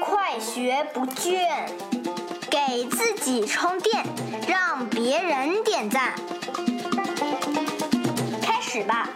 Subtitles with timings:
[0.00, 1.68] 快学不倦，
[2.50, 4.04] 给自己充电，
[4.46, 6.14] 让别人点赞。
[8.40, 9.10] 开始吧。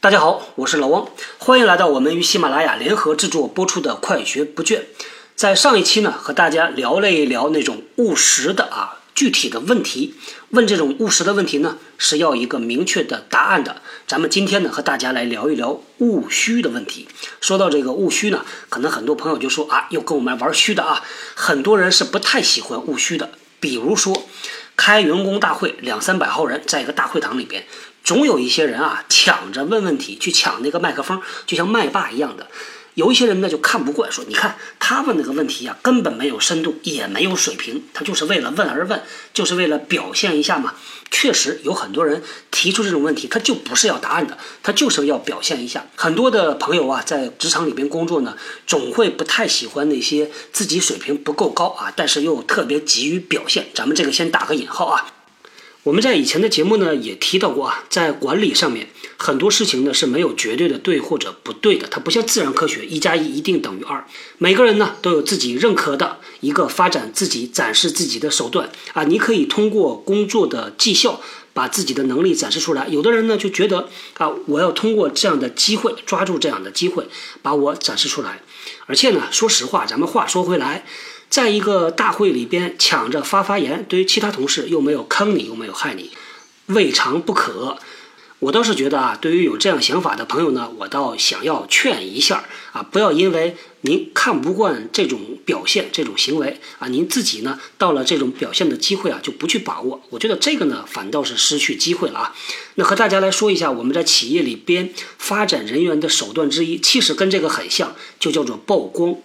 [0.00, 1.08] 大家好，我是老汪，
[1.38, 4.78] 欢迎来到我们与喜马拉雅联合制作播出的《快学不倦》。
[5.34, 10.14] 在上一期呢，和大家聊了一聊那种务实的啊具体的问题。
[10.50, 13.82] 问这种务实的问题呢，是要一个明确的答案的。
[14.06, 17.08] 咱们今天呢，和大家来聊一聊务虚的问题。
[17.40, 21.02] 说到这个务虚呢，可能很多朋友就说啊，又跟我们玩虚的啊。
[21.34, 23.30] 很多人是不太喜欢务虚的。
[23.60, 24.28] 比如说，
[24.76, 27.64] 开员工大会，两三百号人在一个大会堂里边。
[28.04, 32.48] 总有一些人啊，抢着问问题，去抢那个麦克风，就像麦霸一样的。
[32.94, 40.74] 有一些人呢，就看不惯，说你看他问那个问题啊，根本没有深度，也没有水平，他就是为了问而问，就是为了表现一下嘛。
[41.10, 45.86] 确实有很多人提出这种问题，他就不是要答案的，他就是要表现一下。
[45.94, 53.68] 很多的朋友啊，在职场里边工作呢，总会不太喜欢那些自己水平不够高啊，但是又特别急于表现。
[53.74, 55.06] 咱们这个先打个引号啊。
[55.84, 64.06] 我们在以前的节目呢也提到过啊，在管理上面很多事情呢是没有绝对的对或者不对的，它不像自然科学，一加一一定等于二。
[64.38, 71.20] 每个人呢都有自己认可的一个发展自己、展示自己的手段啊，你可以通过工作的绩效
[71.52, 72.86] 把自己的能力展示出来。
[72.86, 73.88] 有的人呢就觉得
[74.18, 77.08] 啊，我要通过这样的机会，抓住这样的机会，
[77.42, 78.40] 把我展示出来。
[78.86, 80.84] 而且呢，说实话，咱们话说回来。
[81.32, 86.10] 在一个大会里边抢着发发言，对于其他同事又没有坑你，又没有害你，
[86.66, 87.78] 未尝不可。
[88.40, 100.02] 我倒是觉得啊，对于有这样想法的朋友呢，我倒想要劝一下啊，不要因为您看不惯这种表现、这种行为啊，您自己呢到了这种表现的机会啊就不去把握。
[100.10, 102.36] 我觉得这个呢反倒是失去机会了啊。
[102.74, 109.16] 那和大家来说一下，我们在企业里边发展人员的手段之一，其实跟这个很像，就叫做曝光。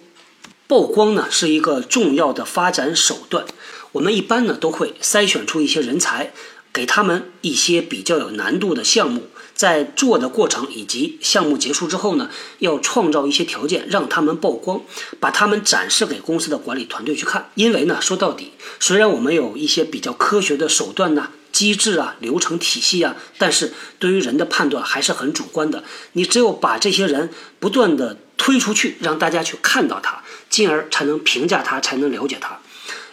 [0.67, 3.45] 曝光呢是一个重要的发展手段，
[3.93, 6.33] 我们一般呢都会筛选出一些人才，
[6.73, 14.81] 给他们一些比较有难度的项目，在做的过程以及项目结束之后呢，要创造一些条件让他们曝光，
[15.21, 17.49] 把他们展示给公司的管理团队去看。
[17.55, 25.85] 因为呢，说到底，虽然我们有一些比较科学的手段呢、机制啊、流程体系啊，但是对于人的判断还是很主观的。
[26.11, 30.21] 你只有把这些人不断的推出去，让大家去看到他。
[30.49, 32.59] 进而才能评价他，才能了解他。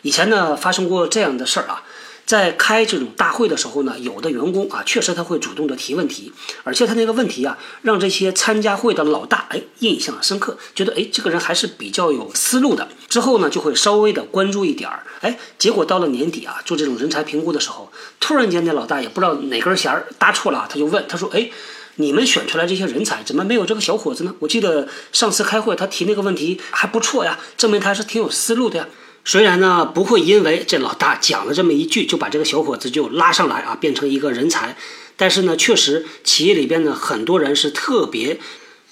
[0.02, 1.82] 以前呢，发生过这样的事儿啊，
[2.26, 12.88] 在开这种大会的时候呢，有的员工啊，确实他会主动的提问题，而且他那个问题啊，让这些参加会的老大哎印象深刻，觉得哎这个人还是比较有思路的。
[13.08, 17.90] 之后呢，就会稍微的关注一点儿，哎，结果到了年底啊，做这种人才评估的时候，
[18.20, 21.50] 突然间那老大也不知道哪根弦搭错了，他就问他说，哎。
[21.96, 24.34] 你们选出来这些人才，怎么没有这个小伙子呢？
[24.40, 28.88] 我记得上次开会他提那个问题还不错呀，证明他是挺有思路的呀。
[29.24, 34.76] 虽然呢不会因为这老大讲了这么一句就把这个小伙子就拉上来啊，变成一个人才，
[35.16, 38.38] 但是呢确实企业里边呢很多人是特别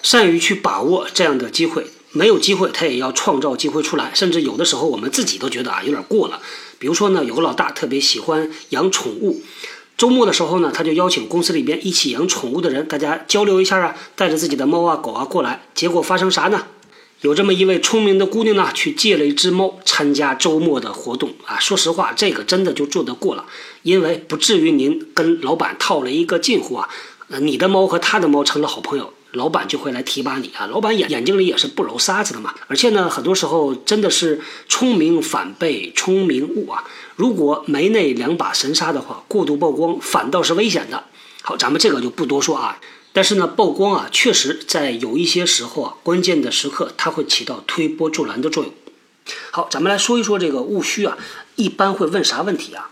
[0.00, 6.40] 善于去把握这样的机会，没有机会他也要创造机会出来，甚至有的时候我们自己都觉得啊有点过了。
[6.78, 9.42] 比如说呢有个老大特别喜欢养宠物。
[9.96, 15.62] 周末的时候呢，他就邀请公司里边一起养宠物的人，大家交流一下啊，带着自己的猫啊狗啊过来。
[15.74, 16.66] 结果发生啥呢？
[17.20, 21.56] 有这么一位聪明的姑娘呢，去借了一只猫参加周末的活动啊。
[21.60, 23.46] 说实话，这个真的就做得过了，
[23.82, 26.88] 因为不至于您跟老板套了一个近乎啊，
[27.40, 29.12] 你的猫和他的猫成了好朋友。
[29.32, 30.66] 老板就会来提拔你啊！
[30.66, 32.54] 老板眼眼睛里也是不揉沙子的嘛。
[32.68, 36.84] 而且呢，很多时候真的是聪明反被聪明误啊。
[37.16, 41.04] 如果没那两把神杀的话，过度曝光反倒是危险的。
[41.42, 42.78] 好，咱们这个就不多说啊。
[43.14, 48.72] 但是呢，曝光啊，确实在有一些时候啊，关键的时刻，它会起到推波助澜的作用。
[49.50, 51.16] 好，咱们来说一说这个务虚啊，
[51.56, 52.90] 一般会问啥问题啊？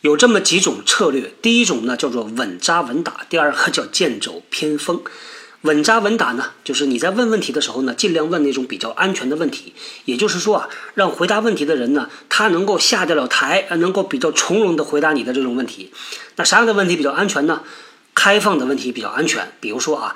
[0.00, 1.34] 有这么几种策略。
[1.42, 5.02] 第一种呢，叫做稳扎稳打；第二个叫剑走偏锋。
[5.62, 9.74] 稳扎稳打呢，就是你在问问题的时候呢，尽量问那种比较安全的问题。
[10.04, 15.92] 也就是说啊，让回答问题的人呢，他能够下得了台，能够比较从容的回答你的这种问题。
[16.36, 17.62] 那啥样的问题比较安全呢？
[18.14, 19.50] 开放的问题比较安全。
[19.58, 20.14] 比如说啊，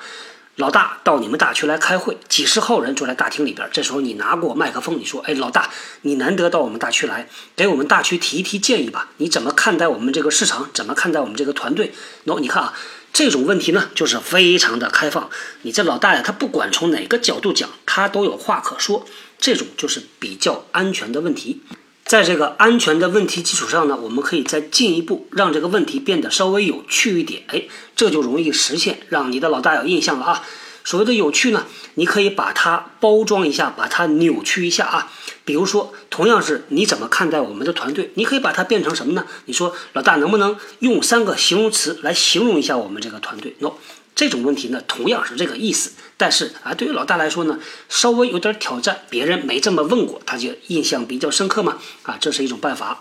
[0.56, 5.70] 老大到你们大区来开会，几十号人坐在大厅里边，这时候你拿过麦克风，你说：“哎，老大，
[6.02, 9.08] 你难得到我们大区来，给我们大区提一提建议吧？
[9.16, 10.70] 你怎么看待我们这个市场？
[10.72, 11.92] 怎么看待我们这个团队？”
[12.26, 12.72] 喏，你看啊。
[13.12, 15.28] 这种问题呢，就是非常的开放。
[15.62, 19.04] 你这老大呀，他不管从哪个角度讲，他都有话可说。
[19.38, 21.60] 这种就是比较安全的问题。
[22.04, 27.42] 在这个安全的问题基础上呢，我们可以再进一步让这个问题变得稍微有趣一点。
[27.48, 27.64] 哎，
[27.96, 30.44] 这就容易实现，让你的老大有印象了啊。
[30.84, 35.12] 所谓的有趣呢，你可以把它包装一下，把它扭曲一下啊。
[35.44, 39.26] 比如说，同样是你怎么看待我们的团队，你可以把它变成什么呢？
[39.46, 43.72] 你说老大能不能用三个形容词来形容一下我们这个团队？no，
[44.14, 45.92] 这种问题呢，同样是这个意思。
[46.16, 47.58] 但是啊，对于老大来说呢，
[47.88, 51.78] 稍微有点挑战，别人没这么问过，他就印象比较深刻嘛。
[52.02, 53.00] 啊，这是一种办法。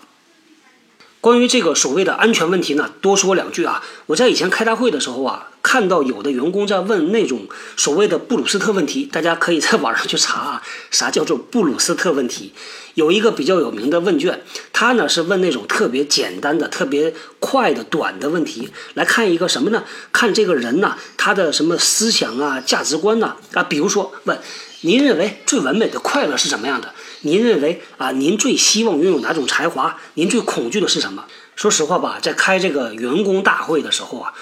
[1.19, 3.83] 关于这个所谓的安全问题呢，多说两句啊。
[4.07, 7.47] 我在以前开大会的时候啊，看到有的员工在问那种
[7.77, 12.51] 所谓的布鲁斯特问题，大家可以在网上去查啊， 啥叫做布鲁斯特问题？
[12.95, 19.85] 有一个比较有名的问卷，他呢是问那种特别简单的、特别快的、短的问题，来看一个什么呢？
[20.11, 24.37] 看这个人呢，他的什么思想啊、价值观呐啊，比如说问
[24.81, 26.93] 您认为最完美的快乐是什么样的？
[27.21, 29.97] 您认为啊，您最希望拥有哪种才华？
[30.15, 31.23] 您最恐惧的是什么？
[31.55, 34.33] 说实话吧，在开这个员工大会的时候啊，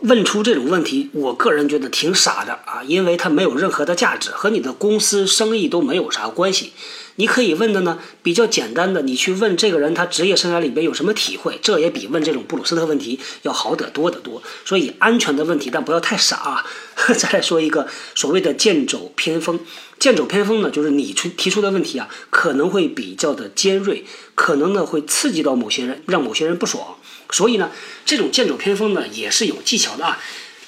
[0.00, 6.72] 问出这种问题，我个人觉得挺傻的啊，因为它没有任何的价值，和你的公司生意都没有啥关系。
[7.16, 14.40] 你可以问的呢，比较简单的，你去问这个人他职业生涯里边有什么体会，这也比问这种布鲁斯特问题要好得多得多。
[14.64, 16.64] 所以安全的问题，但不要太傻啊。
[17.18, 19.58] 再来说一个所谓的剑走偏锋，
[19.98, 24.04] 剑走偏锋呢，就是你出提出的问题啊，可能会比较的尖锐，
[24.36, 26.97] 可能呢会刺激到某些人，让某些人不爽。
[27.30, 27.70] 所以呢，
[28.04, 30.18] 这种剑走偏锋呢也是有技巧的啊。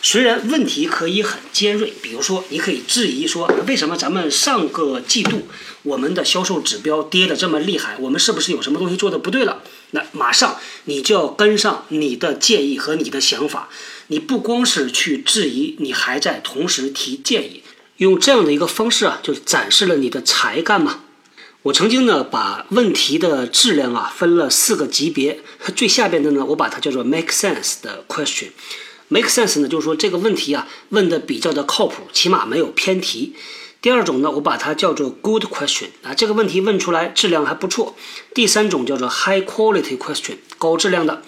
[0.02, 5.46] 虽然问题可以很尖锐，比如说你可以质疑说，为什么咱们上个季度
[5.82, 7.96] 我们的销售指标跌得这么厉害？
[7.98, 9.62] 我们是不是有什么东西做的不对了？
[9.90, 13.68] 那马上你就要跟上你的建议和你的想法，
[14.06, 17.62] 你不光是去质疑，你还在同时提建议，
[17.98, 21.00] 用这样的一个方式啊，就展示了你的才干嘛。
[21.62, 25.40] 我曾经呢把问题的质量啊分了四个级别，
[25.76, 28.48] 最下边的呢我把它叫做 make sense 的 question。
[29.08, 33.34] make sense 呢，就是说这个问题啊问的比较的靠谱，起码没有偏题。
[33.82, 37.94] 第二种呢，我把它叫做 good question 啊，这个问题问出来质量还不错。
[38.32, 41.22] 第三种叫做 high quality question 高质量的。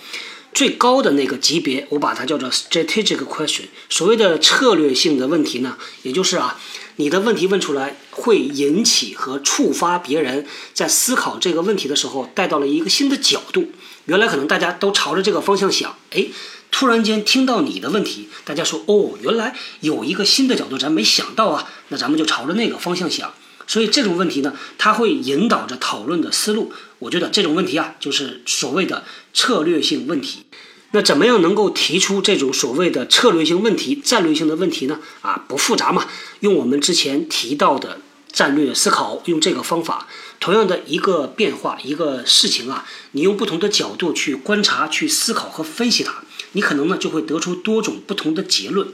[0.54, 3.64] 最高的那个级别，我把它叫做 strategic question。
[3.88, 6.58] 所谓的策略性的问题呢，也就是啊，
[6.96, 13.70] 你的问题问出来会引起和触发别人在思考这个问题的时候带到了一个新的角度。
[14.06, 16.26] 原来可能大家都朝着这个方向想，哎。
[16.74, 23.30] 突然间听到你的问题，大家说哦，原来有一个新的角度，咱没想到啊，那咱们就朝着那个方向想。
[23.66, 26.72] 所以这种问题呢，它会引导着讨论的思路。
[27.02, 29.04] 我觉得这种问题啊，就是所谓的
[29.34, 30.44] 策略性问题。
[30.92, 35.00] 那怎么样能够提出这种所谓的策略性问题、战略性的问题呢？
[35.20, 36.06] 啊，不复杂嘛，
[36.40, 37.98] 用我们之前提到的
[38.30, 40.06] 战略思考，用这个方法，
[40.38, 46.22] 同样的一个变化、一个事情啊，你用不同的角度去观察、去思考和分析它。
[46.52, 48.86] 你可能呢就会得出多种不同的结论，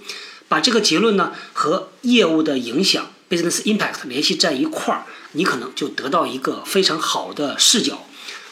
[0.49, 8.05] 把这个结论呢和业务的影响 （business impact） 联系在一块儿，你可能就得到一个非常好的视角，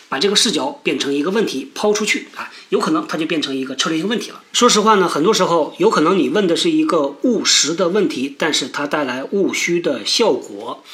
[0.09, 4.43] 把这个视角变成一个问题抛出去啊，有可能它就变成一个策略性问题了。
[4.53, 10.85] 说实话呢，很多时候有可能你问的是一个务实的问题，但是它带来务虚的效果。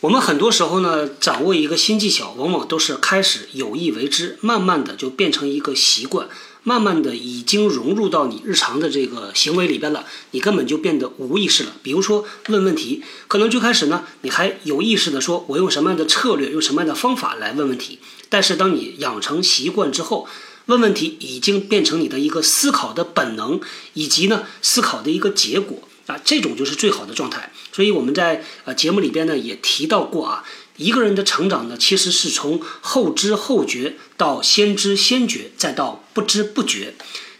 [0.00, 6.28] 我们很多时候呢，掌握一个新技巧，往往都是开始有意为之，慢慢的就变成一个习惯。
[6.64, 11.72] 慢慢的已经融入到你日常的这个行为里边了，你根本就变得无意识了。
[11.82, 17.98] 比如说问问题，可能最开始呢，你还有意识的说，我用什么样的策略，用什么样的方法来问问题。
[18.28, 20.28] 但是当你养成习惯之后，
[20.66, 23.60] 问问题已经变成你的一个思考的本能，
[23.94, 27.52] 以及呢思考的一个结果啊，这种就是最好的状态。
[27.72, 30.44] 所以我们在呃节目里边呢也提到过啊。
[30.82, 36.94] 一个人的成长呢，其实是从后知后觉到先知先觉，再到不知不觉。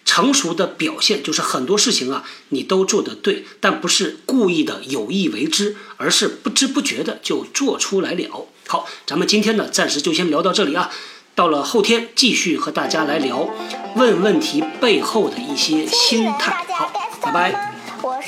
[0.04, 8.48] 成熟的表现就是很多事情啊，你都做得对，但不是故意的有意为之，而是不知不觉的就做出来了。
[8.66, 10.90] 好，咱们今天呢，暂时就先聊到这里啊。
[11.34, 13.48] 到了后天，继续和大家来聊
[13.96, 16.66] 问问题背后的一些心态。
[16.76, 17.71] 好，拜拜。